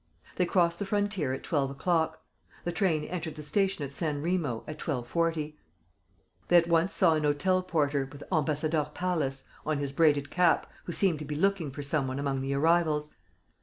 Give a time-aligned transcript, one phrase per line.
[0.37, 2.23] They crossed the frontier at twelve o'clock.
[2.63, 5.59] The train entered the station at San Remo at twelve forty.
[6.47, 10.91] They at once saw an hotel porter, with "Ambassadeurs Palace" on his braided cap, who
[10.91, 13.11] seemed to be looking for some one among the arrivals.